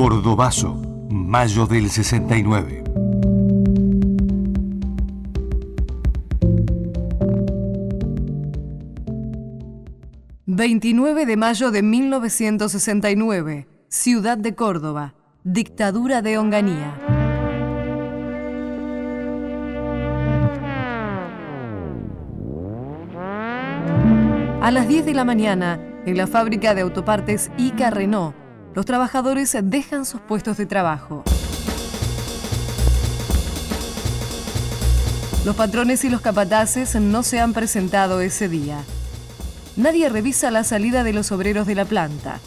Cordobazo, 0.00 0.80
mayo 1.10 1.66
del 1.66 1.90
69. 1.90 2.84
...29 10.46 11.26
de 11.26 11.36
mayo 11.36 11.70
de 11.70 11.82
1969... 11.82 13.66
...Ciudad 13.88 14.38
de 14.38 14.54
Córdoba... 14.54 15.12
...dictadura 15.44 16.22
de 16.22 16.38
Onganía... 16.38 16.94
A 24.62 24.70
las 24.70 24.88
10 24.88 25.04
de 25.04 25.12
la 25.12 25.26
mañana, 25.26 25.78
en 26.06 26.16
la 26.16 26.26
fábrica 26.26 26.74
de 26.74 26.80
autopartes 26.80 27.50
Ica 27.58 27.90
Renault, 27.90 28.39
los 28.74 28.86
trabajadores 28.86 29.56
dejan 29.62 30.04
sus 30.04 30.20
puestos 30.20 30.56
de 30.56 30.66
trabajo. 30.66 31.24
Los 35.44 35.56
patrones 35.56 36.04
y 36.04 36.10
los 36.10 36.20
capataces 36.20 36.94
no 36.96 37.22
se 37.22 37.40
han 37.40 37.52
presentado 37.52 38.20
ese 38.20 38.48
día. 38.48 38.84
Nadie 39.76 40.08
revisa 40.08 40.50
la 40.50 40.64
salida 40.64 41.02
de 41.02 41.12
los 41.12 41.32
obreros 41.32 41.66
de 41.66 41.74
la 41.74 41.84
planta. 41.84 42.40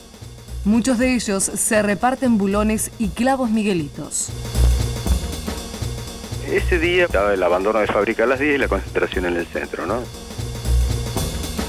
Muchos 0.63 0.99
de 0.99 1.15
ellos 1.15 1.43
se 1.43 1.81
reparten 1.81 2.37
bulones 2.37 2.91
y 2.99 3.09
clavos 3.09 3.49
miguelitos. 3.49 4.29
Ese 6.47 6.77
día 6.77 7.05
estaba 7.05 7.33
el 7.33 7.41
abandono 7.41 7.79
de 7.79 7.87
fábrica 7.87 8.23
a 8.23 8.27
las 8.27 8.39
10 8.39 8.55
y 8.55 8.57
la 8.59 8.67
concentración 8.67 9.25
en 9.25 9.37
el 9.37 9.47
centro, 9.47 9.87
¿no? 9.87 10.01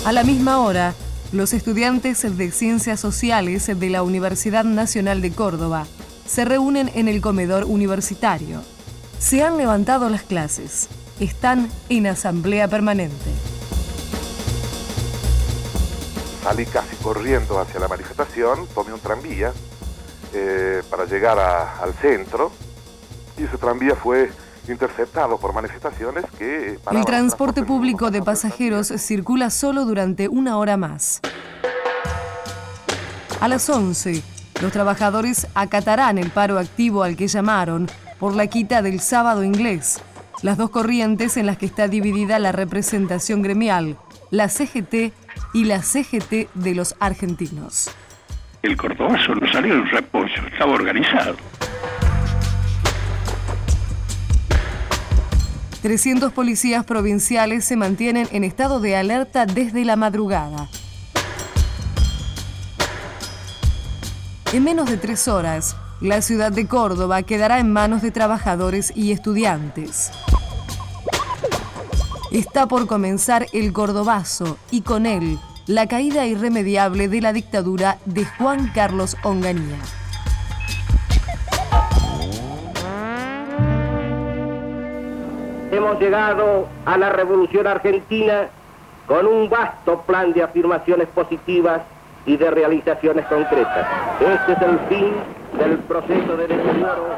A 0.04 0.12
la 0.12 0.22
misma 0.22 0.58
hora, 0.60 0.94
los 1.34 1.52
estudiantes 1.52 2.22
de 2.38 2.50
Ciencias 2.52 3.00
Sociales 3.00 3.66
de 3.66 3.90
la 3.90 4.04
Universidad 4.04 4.62
Nacional 4.62 5.20
de 5.20 5.32
Córdoba 5.32 5.84
se 6.24 6.44
reúnen 6.44 6.92
en 6.94 7.08
el 7.08 7.20
comedor 7.20 7.64
universitario. 7.64 8.62
Se 9.18 9.42
han 9.42 9.56
levantado 9.56 10.08
las 10.08 10.22
clases. 10.22 10.88
Están 11.18 11.68
en 11.88 12.06
asamblea 12.06 12.68
permanente. 12.68 13.32
Salí 16.44 16.66
casi 16.66 16.94
corriendo 16.96 17.58
hacia 17.58 17.80
la 17.80 17.88
manifestación, 17.88 18.68
tomé 18.72 18.92
un 18.92 19.00
tranvía 19.00 19.52
eh, 20.32 20.82
para 20.88 21.04
llegar 21.04 21.40
al 21.40 21.94
centro 21.94 22.52
y 23.36 23.42
ese 23.42 23.58
tranvía 23.58 23.96
fue 23.96 24.30
interceptado 24.68 25.38
por 25.38 25.54
manifestaciones 25.54 26.24
que... 26.38 26.78
El 26.90 27.04
transporte 27.04 27.62
público 27.62 28.10
de 28.10 28.22
pasajeros 28.22 28.88
circula 28.88 29.50
solo 29.50 29.84
durante 29.84 30.28
una 30.28 30.58
hora 30.58 30.76
más. 30.76 31.20
A 33.40 33.48
las 33.48 33.68
11, 33.68 34.22
los 34.62 34.72
trabajadores 34.72 35.46
acatarán 35.54 36.18
el 36.18 36.30
paro 36.30 36.58
activo 36.58 37.02
al 37.02 37.16
que 37.16 37.28
llamaron 37.28 37.88
por 38.18 38.34
la 38.34 38.46
quita 38.46 38.80
del 38.80 39.00
sábado 39.00 39.44
inglés, 39.44 40.00
las 40.42 40.56
dos 40.56 40.70
corrientes 40.70 41.36
en 41.36 41.46
las 41.46 41.58
que 41.58 41.66
está 41.66 41.88
dividida 41.88 42.38
la 42.38 42.52
representación 42.52 43.42
gremial, 43.42 43.96
la 44.30 44.48
CGT 44.48 45.12
y 45.52 45.64
la 45.64 45.82
CGT 45.82 46.52
de 46.54 46.74
los 46.74 46.96
argentinos. 47.00 47.90
El 48.62 48.76
cordobazo 48.78 49.34
no 49.34 49.52
salió 49.52 49.74
en 49.74 49.86
reposo, 49.90 50.40
estaba 50.50 50.72
organizado. 50.72 51.36
300 55.84 56.32
policías 56.32 56.82
provinciales 56.86 57.62
se 57.66 57.76
mantienen 57.76 58.26
en 58.32 58.42
estado 58.42 58.80
de 58.80 58.96
alerta 58.96 59.44
desde 59.44 59.84
la 59.84 59.96
madrugada. 59.96 60.70
En 64.54 64.64
menos 64.64 64.88
de 64.88 64.96
tres 64.96 65.28
horas, 65.28 65.76
la 66.00 66.22
ciudad 66.22 66.52
de 66.52 66.66
Córdoba 66.66 67.22
quedará 67.22 67.58
en 67.58 67.70
manos 67.70 68.00
de 68.00 68.10
trabajadores 68.10 68.94
y 68.96 69.12
estudiantes. 69.12 70.10
Está 72.32 72.66
por 72.66 72.86
comenzar 72.86 73.46
el 73.52 73.74
Cordobazo 73.74 74.56
y 74.70 74.80
con 74.80 75.04
él 75.04 75.38
la 75.66 75.86
caída 75.86 76.24
irremediable 76.24 77.08
de 77.08 77.20
la 77.20 77.34
dictadura 77.34 77.98
de 78.06 78.24
Juan 78.24 78.70
Carlos 78.74 79.18
Onganía. 79.22 79.76
Hemos 85.76 86.00
llegado 86.00 86.68
a 86.84 86.96
la 86.96 87.10
Revolución 87.10 87.66
Argentina 87.66 88.48
con 89.06 89.26
un 89.26 89.50
vasto 89.50 90.02
plan 90.02 90.32
de 90.32 90.42
afirmaciones 90.42 91.08
positivas 91.08 91.82
y 92.26 92.36
de 92.36 92.50
realizaciones 92.50 93.26
concretas. 93.26 93.86
Este 94.20 94.52
es 94.52 94.62
el 94.62 94.78
fin 94.88 95.12
del 95.58 95.78
proceso 95.80 96.36
de 96.36 96.46
deterioro. 96.48 97.08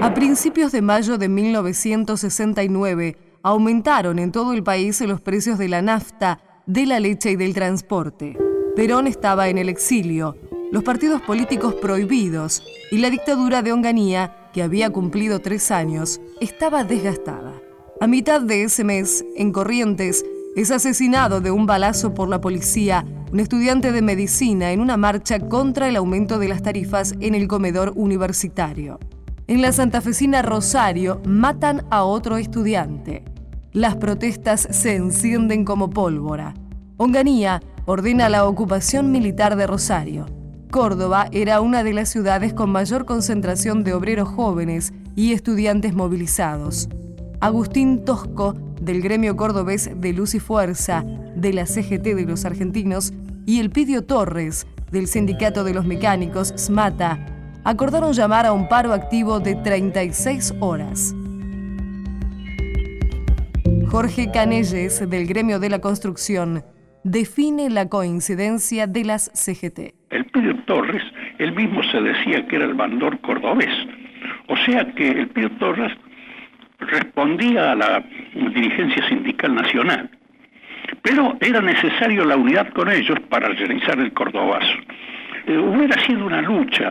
A 0.00 0.14
principios 0.14 0.72
de 0.72 0.80
mayo 0.80 1.18
de 1.18 1.28
1969, 1.28 3.16
aumentaron 3.42 4.18
en 4.18 4.32
todo 4.32 4.52
el 4.52 4.62
país 4.62 5.00
los 5.02 5.20
precios 5.20 5.58
de 5.58 5.68
la 5.68 5.82
nafta, 5.82 6.40
de 6.66 6.86
la 6.86 7.00
leche 7.00 7.32
y 7.32 7.36
del 7.36 7.54
transporte. 7.54 8.38
Perón 8.76 9.06
estaba 9.06 9.48
en 9.48 9.58
el 9.58 9.68
exilio, 9.68 10.36
los 10.70 10.84
partidos 10.84 11.20
políticos 11.22 11.74
prohibidos 11.74 12.62
y 12.90 12.98
la 12.98 13.10
dictadura 13.10 13.62
de 13.62 13.72
Onganía 13.72 14.48
que 14.52 14.62
había 14.62 14.90
cumplido 14.90 15.40
tres 15.40 15.70
años, 15.70 16.20
estaba 16.40 16.84
desgastada. 16.84 17.54
A 18.00 18.06
mitad 18.06 18.40
de 18.40 18.64
ese 18.64 18.84
mes, 18.84 19.24
en 19.36 19.52
Corrientes, 19.52 20.24
es 20.56 20.70
asesinado 20.70 21.40
de 21.40 21.50
un 21.50 21.66
balazo 21.66 22.14
por 22.14 22.28
la 22.28 22.40
policía 22.40 23.04
un 23.32 23.40
estudiante 23.40 23.92
de 23.92 24.00
medicina 24.00 24.72
en 24.72 24.80
una 24.80 24.96
marcha 24.96 25.38
contra 25.38 25.88
el 25.88 25.96
aumento 25.96 26.38
de 26.38 26.48
las 26.48 26.62
tarifas 26.62 27.14
en 27.20 27.34
el 27.34 27.46
comedor 27.46 27.92
universitario. 27.94 28.98
En 29.46 29.60
la 29.60 29.72
santafesina 29.72 30.42
Rosario 30.42 31.20
matan 31.26 31.84
a 31.90 32.04
otro 32.04 32.38
estudiante. 32.38 33.24
Las 33.72 33.96
protestas 33.96 34.66
se 34.70 34.96
encienden 34.96 35.64
como 35.64 35.90
pólvora. 35.90 36.54
Onganía 36.96 37.60
ordena 37.86 38.28
la 38.28 38.46
ocupación 38.46 39.10
militar 39.10 39.56
de 39.56 39.66
Rosario. 39.66 40.26
Córdoba 40.70 41.28
era 41.32 41.60
una 41.60 41.82
de 41.82 41.94
las 41.94 42.08
ciudades 42.08 42.52
con 42.52 42.70
mayor 42.70 43.04
concentración 43.04 43.84
de 43.84 43.94
obreros 43.94 44.28
jóvenes 44.28 44.92
y 45.18 45.32
estudiantes 45.32 45.94
movilizados. 45.94 46.88
Agustín 47.40 48.04
Tosco, 48.04 48.54
del 48.80 49.02
gremio 49.02 49.36
cordobés 49.36 49.90
de 50.00 50.12
Luz 50.12 50.36
y 50.36 50.38
Fuerza, 50.38 51.04
de 51.34 51.52
la 51.52 51.66
CGT 51.66 52.14
de 52.14 52.24
los 52.24 52.44
argentinos, 52.44 53.12
y 53.44 53.58
Elpidio 53.58 54.04
Torres, 54.04 54.68
del 54.92 55.08
Sindicato 55.08 55.64
de 55.64 55.74
los 55.74 55.84
Mecánicos, 55.84 56.54
SMATA, 56.56 57.18
acordaron 57.64 58.12
llamar 58.12 58.46
a 58.46 58.52
un 58.52 58.68
paro 58.68 58.92
activo 58.92 59.40
de 59.40 59.56
36 59.56 60.54
horas. 60.60 61.16
Jorge 63.88 64.30
Canelles, 64.30 65.10
del 65.10 65.26
gremio 65.26 65.58
de 65.58 65.70
la 65.70 65.80
construcción, 65.80 66.62
define 67.02 67.70
la 67.70 67.88
coincidencia 67.88 68.86
de 68.86 69.04
las 69.04 69.32
CGT. 69.34 69.96
El 70.10 70.26
Pidio 70.26 70.62
Torres, 70.66 71.02
él 71.40 71.56
mismo 71.56 71.82
se 71.90 72.00
decía 72.00 72.46
que 72.46 72.54
era 72.54 72.66
el 72.66 72.74
bandor 72.74 73.20
cordobés. 73.20 73.74
O 74.48 74.56
sea 74.56 74.84
que 74.92 75.08
el 75.08 75.28
Pidio 75.28 75.50
Torres 75.52 75.92
respondía 76.80 77.72
a 77.72 77.74
la 77.74 78.04
dirigencia 78.34 79.06
sindical 79.08 79.54
nacional. 79.54 80.10
Pero 81.02 81.36
era 81.40 81.60
necesario 81.60 82.24
la 82.24 82.36
unidad 82.36 82.68
con 82.72 82.90
ellos 82.90 83.18
para 83.28 83.48
realizar 83.48 83.98
el 83.98 84.12
cordobazo. 84.12 84.74
Eh, 85.46 85.56
hubiera 85.56 86.00
sido 86.04 86.26
una 86.26 86.42
lucha 86.42 86.90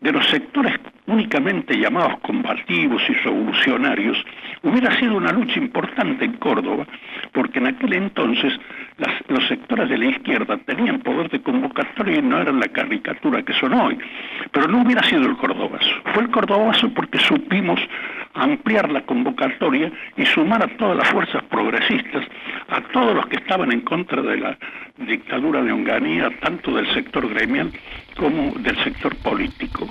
de 0.00 0.12
los 0.12 0.26
sectores 0.26 0.74
únicamente 1.08 1.74
llamados 1.74 2.20
combativos 2.20 3.02
y 3.08 3.14
revolucionarios, 3.14 4.16
hubiera 4.62 4.94
sido 4.98 5.16
una 5.16 5.32
lucha 5.32 5.58
importante 5.58 6.24
en 6.24 6.34
Córdoba, 6.34 6.86
porque 7.32 7.58
en 7.58 7.66
aquel 7.66 7.94
entonces 7.94 8.52
los 9.28 9.46
sectores 9.48 9.88
de 9.88 9.96
la 9.96 10.06
izquierda 10.06 10.58
tenían 10.58 11.00
poder 11.00 11.30
de 11.30 11.40
convocatoria 11.40 12.18
y 12.18 12.22
no 12.22 12.40
eran 12.40 12.60
la 12.60 12.68
caricatura 12.68 13.42
que 13.42 13.54
son 13.54 13.72
hoy. 13.72 13.98
Pero 14.52 14.68
no 14.68 14.82
hubiera 14.82 15.02
sido 15.04 15.22
el 15.22 15.36
Cordobazo. 15.36 15.90
Fue 16.12 16.22
el 16.22 16.30
Cordobazo 16.30 16.92
porque 16.92 17.18
supimos 17.18 17.80
ampliar 18.34 18.90
la 18.90 19.02
convocatoria 19.02 19.90
y 20.16 20.26
sumar 20.26 20.62
a 20.62 20.76
todas 20.76 20.96
las 20.96 21.08
fuerzas 21.08 21.42
progresistas, 21.44 22.26
a 22.68 22.80
todos 22.92 23.14
los 23.14 23.26
que 23.26 23.36
estaban 23.36 23.72
en 23.72 23.80
contra 23.80 24.20
de 24.20 24.36
la 24.36 24.58
dictadura 24.98 25.62
de 25.62 25.72
Onganía, 25.72 26.30
tanto 26.40 26.72
del 26.72 26.86
sector 26.92 27.28
gremial 27.28 27.72
como 28.16 28.52
del 28.58 28.76
sector 28.84 29.16
político. 29.16 29.88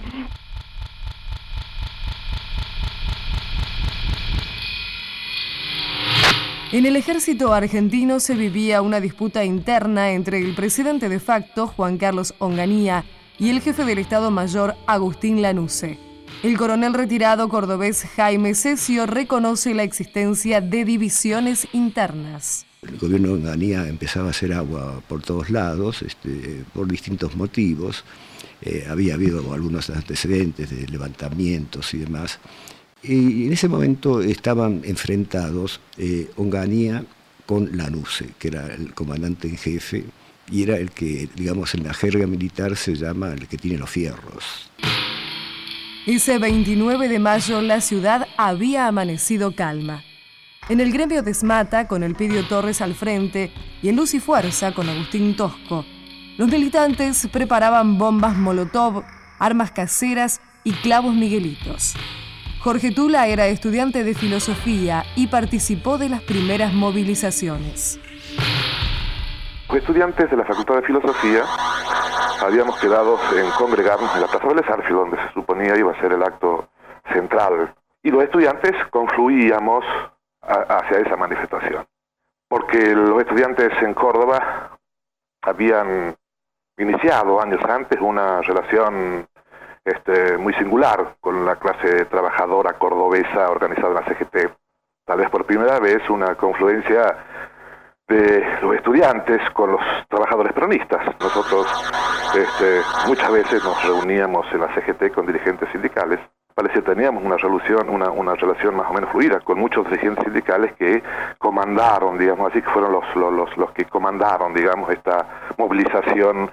En 6.74 6.86
el 6.86 6.98
ejército 6.98 7.54
argentino 7.54 8.20
se 8.20 8.36
vivía 8.36 8.82
una 8.82 9.00
disputa 9.00 9.46
interna 9.46 10.12
entre 10.12 10.40
el 10.40 10.54
presidente 10.54 11.08
de 11.08 11.22
facto, 11.22 11.66
Juan 11.66 11.98
Carlos 11.98 12.34
Onganía, 12.40 13.06
y 13.40 13.52
el 13.52 13.62
jefe 13.62 13.86
del 13.86 14.00
Estado 14.00 14.32
Mayor, 14.32 14.76
Agustín 14.86 15.42
Lanusse. 15.42 15.98
El 16.44 16.58
coronel 16.58 16.94
retirado 16.94 17.48
cordobés 17.48 18.04
Jaime 18.18 18.54
Cesio 18.54 19.06
reconoce 19.06 19.74
la 19.74 19.84
existencia 19.84 20.60
de 20.60 20.84
divisiones 20.84 21.70
internas. 21.72 22.66
El 22.82 22.98
gobierno 22.98 23.30
de 23.30 23.34
Onganía 23.36 23.88
empezaba 23.88 24.28
a 24.28 24.32
hacer 24.32 24.52
agua 24.52 25.02
por 25.08 25.22
todos 25.22 25.50
lados, 25.50 26.02
este, 26.02 26.66
por 26.74 26.86
distintos 26.90 27.38
motivos. 27.38 28.04
Eh, 28.62 28.86
había 28.90 29.14
habido 29.14 29.54
algunos 29.54 29.90
antecedentes 29.90 30.70
de 30.70 30.86
levantamientos 30.88 31.94
y 31.94 32.00
demás. 32.00 32.40
Y 33.04 33.46
en 33.46 33.54
ese 33.54 33.68
momento 33.68 34.22
estaban 34.22 34.82
enfrentados 34.84 35.80
eh, 35.98 36.30
Onganía 36.36 37.06
con 37.46 37.78
Lanuse, 37.78 38.30
que 38.40 38.50
era 38.50 38.68
el 38.74 38.94
comandante 38.94 39.48
en 39.48 39.58
jefe 39.58 40.06
y 40.52 40.64
era 40.64 40.78
el 40.78 40.92
que, 40.92 41.30
digamos, 41.36 41.74
en 41.74 41.84
la 41.84 41.94
jerga 41.94 42.26
militar 42.28 42.76
se 42.76 42.96
llama 42.96 43.34
el 43.34 43.48
que 43.48 43.58
tiene 43.58 43.78
los 43.78 43.90
fierros. 43.90 44.72
Ese 46.06 46.40
29 46.40 47.10
de 47.10 47.20
mayo 47.20 47.62
la 47.62 47.82
ciudad 47.82 48.28
había 48.38 48.88
amanecido 48.88 49.56
calma. 49.56 50.04
En 50.70 50.80
el 50.80 50.92
gremio 50.92 51.22
de 51.22 51.32
Esmata, 51.32 51.88
con 51.88 52.04
el 52.04 52.16
Pidio 52.16 52.46
Torres 52.48 52.82
al 52.82 52.96
frente, 52.96 53.52
y 53.82 53.90
en 53.90 53.96
Luz 53.96 54.14
y 54.14 54.20
Fuerza, 54.20 54.74
con 54.74 54.90
Agustín 54.90 55.36
Tosco, 55.36 55.86
los 56.38 56.50
militantes 56.50 57.28
preparaban 57.32 57.98
bombas 57.98 58.38
Molotov, 58.38 59.04
armas 59.40 59.72
caseras 59.72 60.42
y 60.64 60.72
clavos 60.74 61.16
miguelitos. 61.16 61.96
Jorge 62.60 62.92
Tula 62.92 63.28
era 63.28 63.48
estudiante 63.48 64.04
de 64.04 64.16
filosofía 64.16 65.04
y 65.16 65.28
participó 65.28 65.98
de 65.98 66.10
las 66.10 66.22
primeras 66.22 66.74
movilizaciones. 66.74 68.00
Los 69.70 69.78
estudiantes 69.78 70.30
de 70.30 70.38
la 70.38 70.44
Facultad 70.44 70.76
de 70.78 70.82
Filosofía 70.82 71.44
habíamos 72.42 72.80
quedado 72.80 73.20
en 73.36 73.50
congregarnos 73.52 74.14
en 74.16 74.22
la 74.22 74.28
Plaza 74.28 74.48
Vélez 74.48 74.66
donde 74.90 75.18
se 75.18 75.34
suponía 75.34 75.78
iba 75.78 75.92
a 75.92 76.02
ser 76.02 76.14
el 76.14 76.24
acto 76.24 76.68
central. 77.14 77.74
Y 78.02 78.10
los 78.10 78.24
estudiantes 78.24 78.74
confluíamos 78.90 79.86
hacia 80.42 81.00
esa 81.00 81.16
manifestación. 81.16 81.86
Porque 82.48 82.96
los 82.96 83.20
estudiantes 83.20 83.72
en 83.82 83.94
Córdoba 83.94 84.78
habían 85.42 86.16
iniciado 86.78 87.42
años 87.42 87.62
antes 87.64 88.00
una 88.02 88.42
relación 88.42 89.28
este, 89.88 90.38
muy 90.38 90.54
singular 90.56 91.16
con 91.22 91.46
la 91.46 91.56
clase 91.56 92.04
trabajadora 92.06 92.74
cordobesa 92.74 93.50
organizada 93.50 93.88
en 93.88 93.94
la 93.94 94.06
CGT. 94.06 94.52
Tal 95.06 95.20
vez 95.20 95.30
por 95.30 95.46
primera 95.46 95.80
vez 95.80 96.10
una 96.10 96.36
confluencia 96.36 97.16
de 98.06 98.46
los 98.62 98.76
estudiantes 98.76 99.40
con 99.52 99.72
los 99.72 99.82
trabajadores 100.10 100.52
peronistas. 100.52 101.06
Nosotros 101.22 101.68
este, 102.36 102.82
muchas 103.08 103.32
veces 103.32 103.64
nos 103.64 103.82
reuníamos 103.86 104.46
en 104.52 104.60
la 104.60 104.76
CGT 104.76 105.14
con 105.14 105.26
dirigentes 105.26 105.70
sindicales. 105.72 106.20
Parecía 106.58 106.82
que 106.82 106.90
teníamos 106.90 107.24
una 107.24 107.38
relación, 107.38 107.88
una, 107.88 108.10
una 108.10 108.34
relación 108.34 108.76
más 108.76 108.90
o 108.90 108.94
menos 108.94 109.12
fluida 109.12 109.40
con 109.42 109.60
muchos 109.60 109.86
dirigentes 109.92 110.24
sindicales 110.24 110.74
que 110.74 111.04
comandaron, 111.38 112.18
digamos 112.18 112.50
así, 112.50 112.64
que 112.64 112.70
fueron 112.72 112.94
los, 112.94 113.04
los, 113.16 113.56
los 113.58 113.72
que 113.74 113.86
comandaron, 113.86 114.56
digamos, 114.56 114.90
esta 114.90 115.54
movilización 115.56 116.50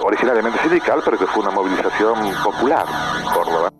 originariamente 0.00 0.58
sindical, 0.58 1.00
pero 1.02 1.16
que 1.16 1.24
fue 1.24 1.42
una 1.42 1.52
movilización 1.52 2.18
popular 2.44 2.84
en 3.18 3.32
Córdoba. 3.32 3.70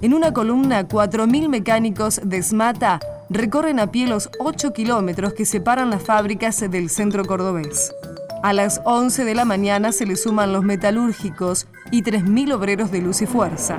En 0.00 0.14
una 0.14 0.32
columna, 0.32 0.84
4.000 0.84 1.48
mecánicos 1.48 2.20
de 2.22 2.40
SMATA 2.40 3.00
recorren 3.30 3.80
a 3.80 3.88
pie 3.88 4.06
los 4.06 4.30
8 4.38 4.72
kilómetros 4.72 5.34
que 5.34 5.44
separan 5.44 5.90
las 5.90 6.04
fábricas 6.04 6.60
del 6.70 6.88
centro 6.88 7.24
cordobés. 7.24 7.92
A 8.40 8.52
las 8.52 8.80
11 8.84 9.24
de 9.24 9.34
la 9.34 9.44
mañana 9.44 9.90
se 9.90 10.06
le 10.06 10.14
suman 10.14 10.52
los 10.52 10.62
metalúrgicos 10.62 11.66
y 11.90 12.02
3.000 12.02 12.52
obreros 12.52 12.92
de 12.92 13.02
luz 13.02 13.20
y 13.20 13.26
fuerza. 13.26 13.78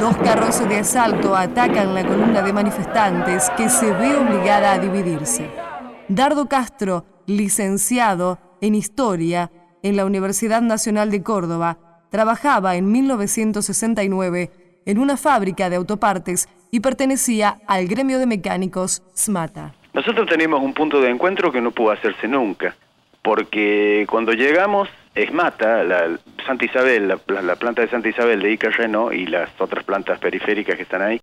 Dos 0.00 0.16
carros 0.16 0.68
de 0.68 0.78
asalto 0.78 1.36
atacan 1.36 1.94
la 1.94 2.04
columna 2.04 2.42
de 2.42 2.52
manifestantes 2.52 3.48
que 3.56 3.68
se 3.68 3.92
ve 3.92 4.16
obligada 4.16 4.72
a 4.72 4.78
dividirse. 4.80 5.48
Dardo 6.08 6.48
Castro, 6.48 7.06
licenciado 7.26 8.38
en 8.60 8.74
Historia 8.74 9.52
en 9.84 9.96
la 9.96 10.06
Universidad 10.06 10.60
Nacional 10.60 11.12
de 11.12 11.22
Córdoba, 11.22 11.78
trabajaba 12.10 12.74
en 12.74 12.90
1969 12.90 14.50
en 14.86 14.98
una 14.98 15.16
fábrica 15.16 15.70
de 15.70 15.76
autopartes 15.76 16.48
y 16.72 16.80
pertenecía 16.80 17.58
al 17.68 17.86
gremio 17.86 18.18
de 18.18 18.26
mecánicos 18.26 19.02
SMATA. 19.14 19.74
Nosotros 19.94 20.26
tenemos 20.28 20.60
un 20.62 20.74
punto 20.74 21.00
de 21.00 21.10
encuentro 21.10 21.52
que 21.52 21.60
no 21.60 21.70
pudo 21.70 21.92
hacerse 21.92 22.26
nunca, 22.26 22.74
porque 23.28 24.06
cuando 24.08 24.32
llegamos, 24.32 24.88
SMATA, 25.14 25.84
la 25.84 26.18
Santa 26.46 26.64
Isabel, 26.64 27.08
la, 27.08 27.56
planta 27.56 27.82
de 27.82 27.88
Santa 27.88 28.08
Isabel 28.08 28.40
de 28.40 28.52
Ica 28.52 28.70
Renault 28.70 29.12
y 29.12 29.26
las 29.26 29.50
otras 29.60 29.84
plantas 29.84 30.18
periféricas 30.18 30.76
que 30.76 30.84
están 30.84 31.02
ahí, 31.02 31.20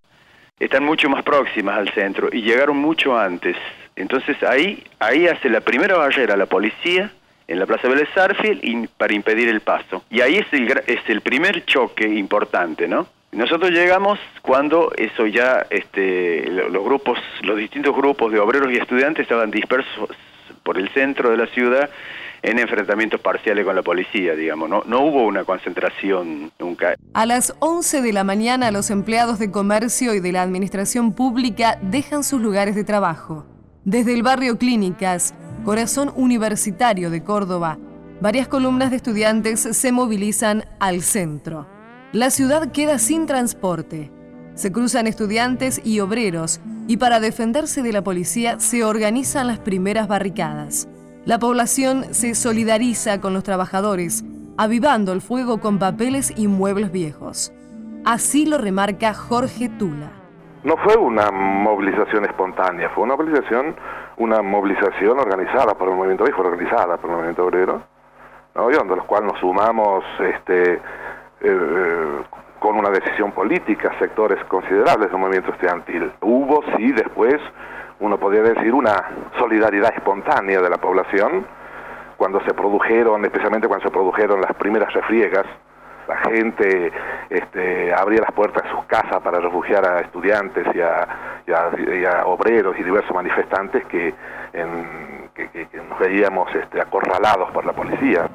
están 0.59 0.83
mucho 0.83 1.09
más 1.09 1.23
próximas 1.23 1.79
al 1.79 1.91
centro 1.95 2.29
y 2.31 2.43
llegaron 2.43 2.77
mucho 2.77 3.17
antes. 3.17 3.57
Entonces 3.95 4.37
ahí, 4.43 4.83
ahí 4.99 5.25
hace 5.25 5.49
la 5.49 5.61
primera 5.61 5.97
barrera 5.97 6.37
la 6.37 6.45
policía 6.45 7.11
en 7.47 7.57
la 7.57 7.65
Plaza 7.65 7.87
Vélez 7.87 8.07
Sarfield 8.13 8.87
para 8.99 9.15
impedir 9.15 9.49
el 9.49 9.61
paso. 9.61 10.03
Y 10.11 10.21
ahí 10.21 10.35
es 10.35 10.53
el, 10.53 10.71
es 10.85 11.01
el 11.07 11.21
primer 11.21 11.65
choque 11.65 12.07
importante, 12.07 12.87
¿no? 12.87 13.07
Nosotros 13.31 13.71
llegamos 13.71 14.19
cuando 14.43 14.91
eso 14.95 15.25
ya, 15.25 15.65
este, 15.71 16.51
los 16.51 16.83
grupos, 16.83 17.17
los 17.41 17.57
distintos 17.57 17.95
grupos 17.95 18.31
de 18.31 18.39
obreros 18.39 18.71
y 18.71 18.77
estudiantes 18.77 19.23
estaban 19.23 19.49
dispersos 19.49 20.11
por 20.65 20.79
el 20.79 20.89
centro 20.89 21.29
de 21.29 21.37
la 21.37 21.45
ciudad 21.47 21.89
en 22.41 22.59
enfrentamientos 22.59 23.21
parciales 23.21 23.63
con 23.63 23.75
la 23.75 23.83
policía, 23.83 24.35
digamos, 24.35 24.67
no, 24.69 24.83
no 24.85 25.01
hubo 25.01 25.25
una 25.25 25.45
concentración 25.45 26.51
nunca. 26.59 26.95
A 27.13 27.25
las 27.25 27.55
11 27.59 28.01
de 28.01 28.11
la 28.11 28.23
mañana 28.23 28.71
los 28.71 28.89
empleados 28.89 29.39
de 29.39 29.51
comercio 29.51 30.13
y 30.13 30.19
de 30.19 30.31
la 30.31 30.41
administración 30.41 31.13
pública 31.13 31.77
dejan 31.81 32.23
sus 32.23 32.41
lugares 32.41 32.75
de 32.75 32.83
trabajo. 32.83 33.45
Desde 33.83 34.13
el 34.13 34.23
barrio 34.23 34.57
Clínicas, 34.57 35.35
corazón 35.63 36.11
universitario 36.15 37.09
de 37.09 37.23
Córdoba, 37.23 37.77
varias 38.19 38.47
columnas 38.47 38.89
de 38.89 38.97
estudiantes 38.97 39.59
se 39.59 39.91
movilizan 39.91 40.65
al 40.79 41.01
centro. 41.01 41.67
La 42.11 42.31
ciudad 42.31 42.71
queda 42.71 42.97
sin 42.97 43.27
transporte. 43.27 44.11
Se 44.55 44.71
cruzan 44.71 45.05
estudiantes 45.05 45.81
y 45.83 45.99
obreros 45.99 46.61
y 46.87 46.97
para 46.97 47.19
defenderse 47.19 47.81
de 47.81 47.91
la 47.91 48.03
policía 48.03 48.59
se 48.59 48.83
organizan 48.83 49.47
las 49.47 49.59
primeras 49.59 50.07
barricadas. 50.07 50.87
La 51.25 51.39
población 51.39 52.13
se 52.13 52.35
solidariza 52.35 53.19
con 53.19 53.33
los 53.33 53.43
trabajadores, 53.43 54.23
avivando 54.57 55.11
el 55.11 55.21
fuego 55.21 55.59
con 55.59 55.79
papeles 55.79 56.31
y 56.37 56.47
muebles 56.47 56.91
viejos. 56.91 57.51
Así 58.05 58.45
lo 58.45 58.59
remarca 58.59 59.13
Jorge 59.13 59.69
Tula. 59.69 60.11
No 60.63 60.77
fue 60.77 60.95
una 60.95 61.31
movilización 61.31 62.25
espontánea, 62.25 62.89
fue 62.89 63.03
una 63.03 63.15
movilización, 63.15 63.75
una 64.17 64.41
movilización 64.41 65.19
organizada 65.19 65.73
por 65.75 65.89
el 65.89 65.95
movimiento 65.95 66.23
obrero, 66.23 66.39
organizada 66.41 66.97
por 66.97 67.09
el 67.09 67.15
movimiento 67.15 67.45
obrero, 67.45 67.81
donde 68.53 68.95
los 68.95 69.05
cuales 69.05 69.31
nos 69.31 69.39
sumamos 69.39 70.03
este, 70.19 70.79
eh, 71.41 72.23
con 72.59 72.77
una 72.77 72.89
decisión 72.89 73.31
política 73.31 73.91
sectores 73.99 74.43
considerables 74.45 75.09
del 75.09 75.19
movimiento 75.19 75.51
estudiantil. 75.51 76.11
Hubo, 76.21 76.63
sí, 76.75 76.91
después, 76.91 77.35
uno 77.99 78.17
podría 78.17 78.41
decir, 78.43 78.73
una 78.73 79.03
solidaridad 79.37 79.93
espontánea 79.95 80.61
de 80.61 80.69
la 80.69 80.77
población 80.77 81.45
cuando 82.17 82.41
se 82.41 82.53
produjeron, 82.53 83.23
especialmente 83.25 83.67
cuando 83.67 83.85
se 83.85 83.91
produjeron 83.91 84.41
las 84.41 84.53
primeras 84.55 84.93
refriegas, 84.93 85.45
la 86.07 86.17
gente 86.17 86.91
este, 87.29 87.93
abría 87.93 88.21
las 88.21 88.31
puertas 88.31 88.63
de 88.63 88.69
sus 88.69 88.85
casas 88.85 89.21
para 89.21 89.39
refugiar 89.39 89.85
a 89.85 89.99
estudiantes 90.01 90.65
y 90.75 90.81
a, 90.81 92.25
obreros 92.25 92.77
y 92.77 92.83
diversos 92.83 93.13
manifestantes 93.13 93.83
que, 93.85 94.13
nos 95.89 95.99
veíamos 95.99 96.53
este, 96.55 96.81
acorralados 96.81 97.51
por 97.51 97.65
la 97.65 97.73
policía. 97.73 98.29